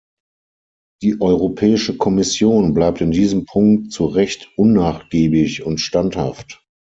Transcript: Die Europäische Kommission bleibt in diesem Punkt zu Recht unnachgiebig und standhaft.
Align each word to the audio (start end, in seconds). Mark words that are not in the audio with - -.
Die 1.03 1.21
Europäische 1.21 1.95
Kommission 1.95 2.73
bleibt 2.73 3.01
in 3.01 3.11
diesem 3.11 3.45
Punkt 3.45 3.91
zu 3.91 4.07
Recht 4.07 4.49
unnachgiebig 4.57 5.63
und 5.63 5.77
standhaft. 5.79 6.65